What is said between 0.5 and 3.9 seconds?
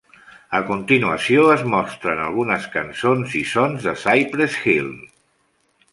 A continuació es mostren algunes cançons i sons